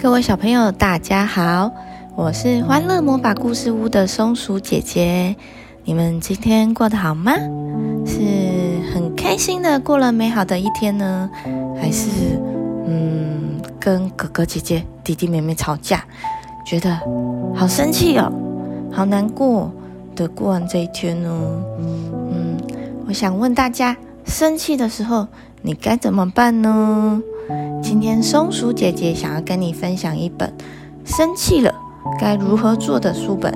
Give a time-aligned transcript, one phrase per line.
[0.00, 1.72] 各位小朋友，大家好，
[2.14, 5.34] 我是欢乐魔法故事屋的松鼠姐姐。
[5.82, 7.32] 你们今天过得好吗？
[8.06, 8.20] 是
[8.94, 11.28] 很开心的过了美好的一天呢，
[11.80, 12.08] 还是
[12.86, 16.04] 嗯，跟哥哥姐姐、弟弟妹妹吵架，
[16.64, 16.96] 觉得
[17.52, 18.32] 好生气哦，
[18.92, 19.68] 好难过
[20.14, 21.28] 的过完这一天呢？
[21.76, 22.56] 嗯，
[23.08, 25.26] 我想问大家，生气的时候
[25.60, 27.20] 你该怎么办呢？
[28.00, 30.54] 今天松鼠姐姐想要跟你分享一本
[31.04, 31.74] 生气了
[32.20, 33.52] 该如何做的书本，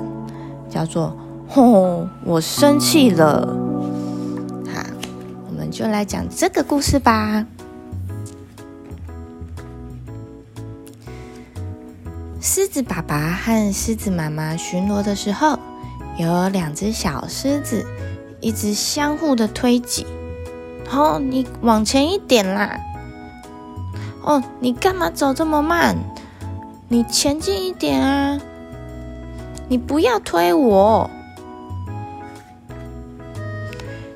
[0.69, 1.15] 叫做
[1.55, 3.55] 《吼，我生气了》。
[4.69, 4.83] 好，
[5.47, 7.47] 我们就来讲这个故事吧。
[12.41, 15.57] 狮子爸爸和狮子妈妈巡逻的时候，
[16.17, 17.85] 有两只小狮子
[18.41, 20.05] 一直相互的推挤。
[20.91, 22.77] 哦，你往前一点啦！
[24.23, 25.97] 哦，你干嘛走这么慢？
[26.87, 28.39] 你前进一点啊！
[29.67, 31.09] 你不要推我。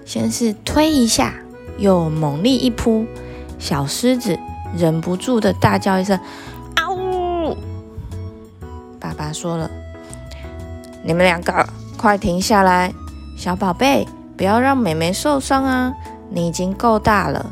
[0.06, 1.34] 先是推一下，
[1.78, 3.06] 又猛力一扑，
[3.60, 4.40] 小狮子
[4.78, 6.18] 忍不住的大叫一声
[6.76, 7.58] ：“啊呜！”
[9.02, 9.70] 爸爸说了
[11.04, 12.94] ：“你们两个快停下来，
[13.38, 15.94] 小宝贝，不要让妹妹受伤啊！
[16.30, 17.46] 你已经够大了，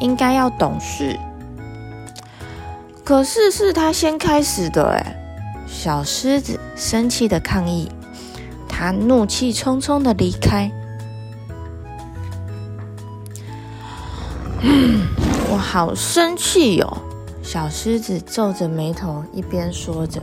[0.00, 1.18] 应该要懂事。”
[3.04, 5.16] 可是是他先开始的哎！
[5.66, 7.90] 小狮子生气的抗议，
[8.68, 10.70] 他怒气冲冲的离开。
[14.60, 15.06] 嗯，
[15.50, 16.96] 我好生气哟！
[17.42, 20.22] 小狮子皱着眉头，一边说着：“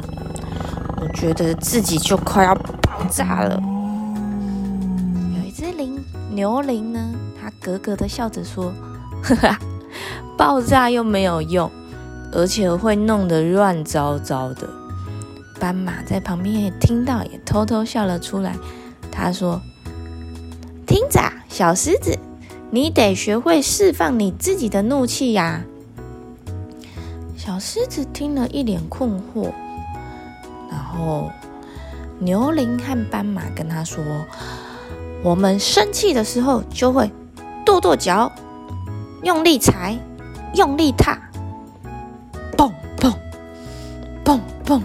[1.01, 3.61] 我觉得自己就快要爆炸了。”
[5.35, 6.99] 有一只羚牛羚呢，
[7.39, 8.71] 它咯咯的笑着说
[9.21, 9.59] ：“哈哈，
[10.37, 11.69] 爆炸又没有用。”
[12.31, 14.69] 而且会弄得乱糟糟的。
[15.59, 18.55] 斑马在旁边也听到，也偷偷笑了出来。
[19.11, 19.61] 他说
[20.87, 21.19] ：“听着，
[21.49, 22.17] 小狮子，
[22.71, 25.63] 你得学会释放你自己的怒气呀。”
[27.35, 29.51] 小狮子听了一脸困惑。
[30.69, 31.29] 然后
[32.19, 34.03] 牛羚和斑马跟他说
[35.23, 37.11] ：“我们生气的时候就会
[37.65, 38.31] 跺跺脚，
[39.23, 39.97] 用力踩，
[40.55, 41.19] 用力踏。”
[44.69, 44.83] 蹦！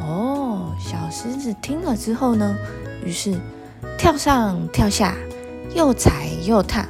[0.00, 2.56] 哦，小狮子听了之后呢，
[3.04, 3.32] 于是
[3.96, 5.14] 跳上跳下，
[5.76, 6.84] 又踩又踏。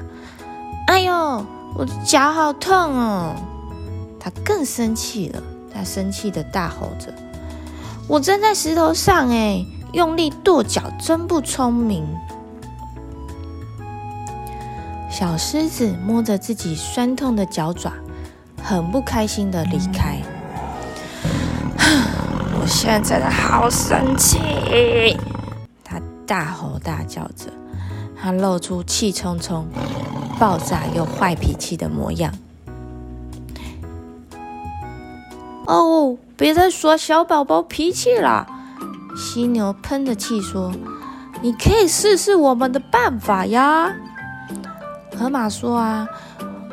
[0.86, 1.44] 哎呦，
[1.76, 3.34] 我的脚好痛哦！
[4.18, 7.12] 他更生气了，他生气的大吼着
[8.08, 9.62] ：“我站在石头上，哎，
[9.92, 12.06] 用力跺脚真不聪明。”
[15.12, 17.92] 小狮子摸着自己酸痛的脚爪，
[18.62, 20.18] 很不开心的离开。
[22.64, 24.38] 我现在真的好生气！
[25.84, 27.52] 他大吼大叫着，
[28.18, 29.68] 他露出气冲冲、
[30.38, 32.32] 爆炸又坏脾气的模样。
[35.66, 38.46] 哦，别再耍小宝宝脾气了！
[39.14, 40.72] 犀牛喷着气说
[41.42, 43.94] ：“你可以试试我们的办法呀。”
[45.14, 46.08] 河马说：“啊，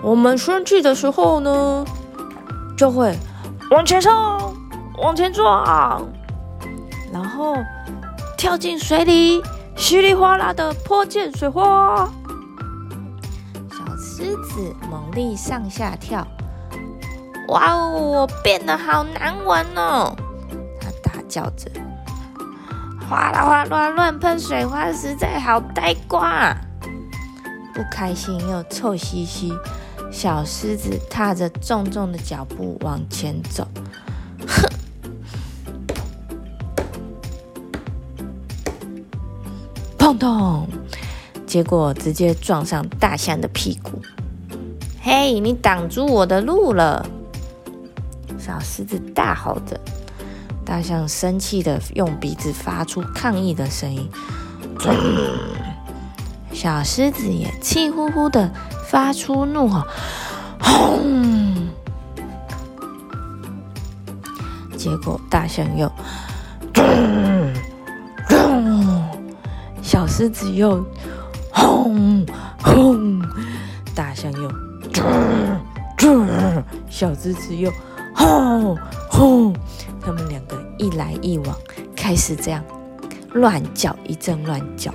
[0.01, 1.83] 我们生气的时候呢，
[2.77, 3.13] 就会
[3.71, 4.13] 往前冲。”
[4.97, 6.07] 往前撞，
[7.11, 7.55] 然后
[8.37, 9.41] 跳进水里，
[9.75, 12.09] 稀里哗啦的泼溅水花。
[13.69, 16.25] 小狮子猛力上下跳，
[17.47, 20.15] 哇哦，我变得好难玩哦！
[20.79, 21.71] 它大叫着，
[23.09, 26.55] 哗啦哗啦乱喷水花，实在好呆瓜。
[27.73, 29.53] 不开心又臭兮兮，
[30.11, 33.65] 小狮子踏着重重的脚步往前走，
[40.01, 40.65] 砰砰！
[41.45, 44.01] 结果直接撞上大象的屁股。
[44.99, 47.05] 嘿，你挡住我的路了！
[48.39, 49.79] 小狮子大吼着。
[50.65, 54.09] 大象生气的用鼻子发出抗议的声音。
[56.51, 58.51] 小狮子也气呼呼的
[58.89, 59.85] 发出怒吼。
[60.59, 61.69] 轰！
[64.75, 65.91] 结果大象又。
[69.91, 70.81] 小狮子又
[71.51, 72.25] 轰
[72.63, 73.21] 轰，
[73.93, 74.49] 大象又
[74.89, 75.03] 啾
[75.97, 77.69] 啾，小狮子又
[78.15, 78.77] 轰
[79.09, 79.53] 轰，
[79.99, 81.53] 他们两个一来一往，
[81.93, 82.63] 开始这样
[83.33, 84.93] 乱叫，一阵乱叫。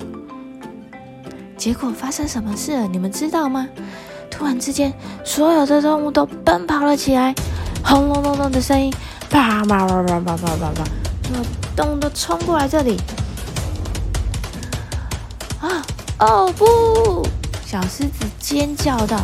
[1.55, 2.87] 结果发生什么事了？
[2.87, 3.69] 你们知道吗？
[4.31, 4.91] 突然之间，
[5.23, 7.35] 所有的动物都奔跑了起来，
[7.85, 8.91] 轰隆隆隆的声音，
[9.29, 10.83] 啪啪啪啪啪啪啪啪，
[11.31, 11.39] 那
[11.75, 12.97] 咚的冲过来这里。
[16.19, 17.23] 哦不！
[17.63, 19.19] 小狮子尖叫道：“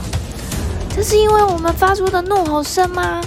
[0.95, 3.19] 这是因为我们发出的怒吼声吗？”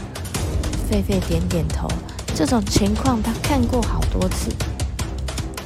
[0.88, 1.88] 狒狒点点头。
[2.32, 4.50] 这种情况他看过好多次。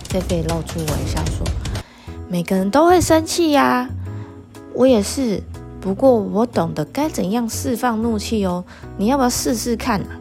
[0.08, 1.46] 狒狒露出微笑说
[2.30, 3.90] ：“每个人都会生气呀，
[4.72, 5.42] 我也是。
[5.80, 8.64] 不过我懂得该怎样释放怒气哦。
[8.96, 10.16] 你要不要试试看啊？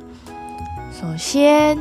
[0.99, 1.77] 首先，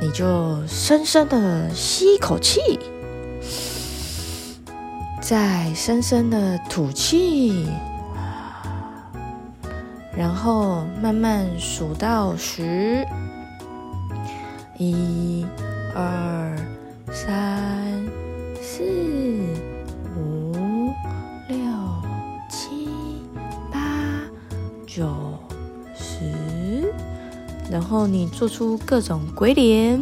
[0.00, 2.80] 你就深深的吸一口气。”
[5.28, 7.66] 再深深的吐气，
[10.16, 13.04] 然后慢慢数到十，
[14.78, 15.44] 一、
[15.96, 16.56] 二、
[17.10, 18.06] 三、
[18.62, 18.84] 四、
[20.16, 20.92] 五、
[21.48, 21.58] 六、
[22.48, 22.88] 七、
[23.72, 23.80] 八、
[24.86, 25.08] 九、
[25.96, 26.94] 十，
[27.68, 30.00] 然后你做出各种鬼脸。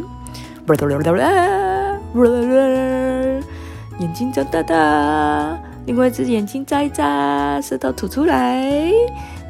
[4.00, 5.56] 眼睛睁大大，
[5.86, 8.90] 另外一只眼睛眨一眨，舌头吐出来，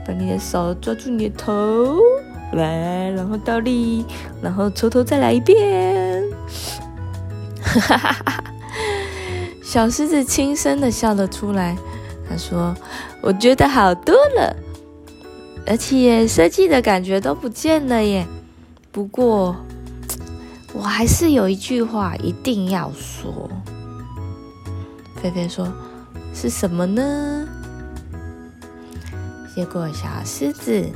[0.07, 1.97] 把你的手抓住你的头，
[2.53, 4.05] 来，然后倒立，
[4.43, 6.23] 然后从头再来一遍。
[7.63, 8.45] 哈哈哈哈！
[9.63, 11.75] 小狮子轻声的笑了出来，
[12.29, 12.75] 他说
[13.23, 14.55] ：“我觉得好多了，
[15.67, 18.27] 而且生气的感觉都不见了耶。
[18.93, 19.57] 不过，
[20.75, 23.51] 我还是有一句话一定要说。”
[25.25, 25.73] 菲菲说
[26.37, 27.49] ：“是什么呢？”
[29.57, 30.87] 结果小狮子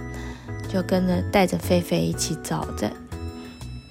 [0.68, 2.92] 就跟着带着菲菲一起走着，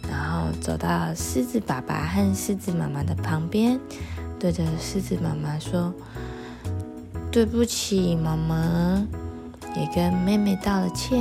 [0.08, 3.80] 然后走到狮子爸爸和狮子妈妈的旁边，
[4.40, 5.92] 对着狮子妈妈说
[7.34, 9.04] ：“对不起，妈妈。”
[9.76, 11.18] 也跟妹妹道了歉。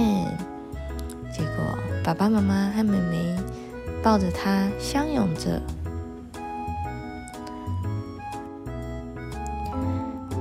[1.32, 3.34] 结果爸爸妈妈和妹妹
[4.02, 5.58] 抱着她相拥着。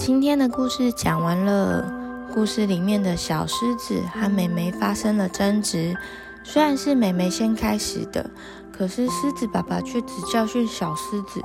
[0.05, 1.83] 今天的故事讲完了。
[2.31, 5.97] 故事里面的小狮子和妹妹发生了争执，
[6.43, 8.29] 虽然是妹妹先开始的，
[8.71, 11.41] 可是狮子爸爸却只教训小狮子，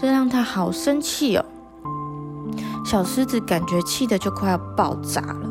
[0.00, 1.44] 这让他好生气哦。
[2.84, 5.48] 小狮子感觉气得就快要爆炸了。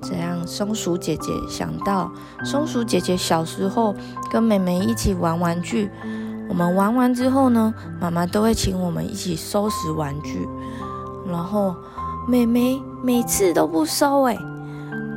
[0.00, 2.12] 这样，松鼠姐姐想到，
[2.44, 3.92] 松鼠姐姐小时候
[4.30, 5.90] 跟妹妹一起玩玩具，
[6.48, 10.48] 我们玩完之后呢，妈妈都会请我们一起收拾玩具。
[11.26, 11.74] 然后，
[12.26, 14.36] 妹妹每次都不收，哎，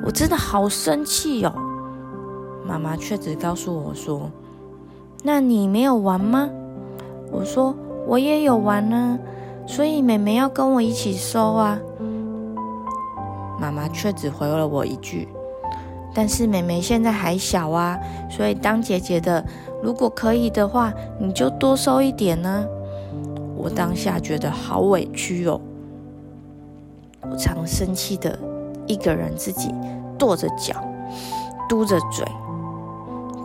[0.05, 1.53] 我真的好生气哦。
[2.65, 4.29] 妈妈却只告诉我说
[5.23, 6.49] ：“那你没有玩吗？”
[7.31, 7.75] 我说
[8.07, 9.19] ：“我也有玩呢，
[9.67, 11.79] 所以妹妹要跟我一起收啊。”
[13.59, 15.27] 妈妈却只回了我一句
[16.13, 17.97] ：“但是妹妹现在还小啊，
[18.29, 19.43] 所以当姐姐的，
[19.81, 22.65] 如果可以的话，你就多收一点呢。”
[23.57, 25.59] 我当下觉得好委屈哦。
[27.37, 28.37] 常生气的
[28.87, 29.73] 一个人，自己
[30.17, 30.75] 跺着脚，
[31.67, 32.25] 嘟着嘴，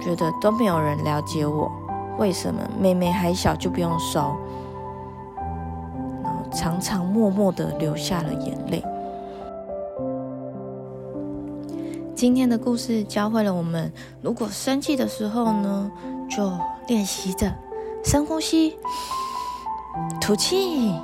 [0.01, 1.71] 觉得都没有人了解我。
[2.19, 4.37] 为什么妹妹还小就不用收？
[6.23, 8.85] 然后常常默默的流下了眼泪。
[12.15, 15.91] 今天的故事教会了我们，如果生气的时候呢，
[16.29, 16.53] 就
[16.87, 17.51] 练习着
[18.05, 18.77] 深呼吸，
[20.20, 20.94] 吐气，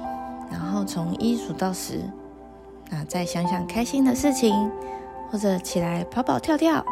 [0.50, 2.02] 然后从一数到十。
[2.90, 4.54] 那再想想开心的事情，
[5.30, 6.84] 或者起来跑跑跳跳，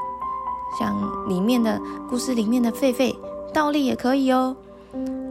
[0.79, 3.15] 像里面的故事里面的狒狒
[3.53, 4.57] 倒立也可以哦。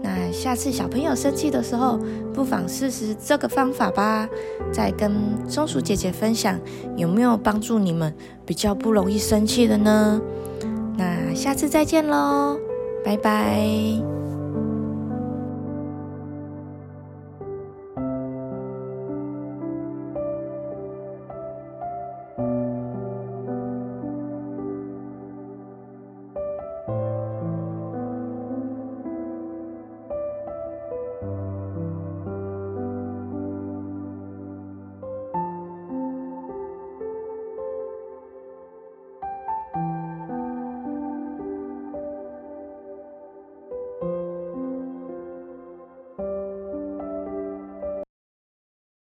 [0.01, 1.97] 那下次小朋友生气的时候，
[2.33, 4.27] 不妨试试这个方法吧。
[4.71, 5.13] 再跟
[5.47, 6.59] 松鼠姐姐分享
[6.97, 8.13] 有没有帮助你们
[8.45, 10.21] 比较不容易生气的呢？
[10.97, 12.57] 那下次再见喽，
[13.03, 14.22] 拜拜。